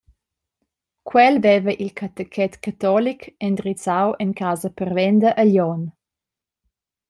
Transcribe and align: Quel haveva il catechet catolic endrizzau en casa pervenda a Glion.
Quel 1.09 1.33
haveva 1.37 1.71
il 1.83 1.91
catechet 1.99 2.53
catolic 2.65 3.21
endrizzau 3.47 4.07
en 4.23 4.31
casa 4.39 4.69
pervenda 4.77 5.29
a 5.41 5.43
Glion. 5.51 5.81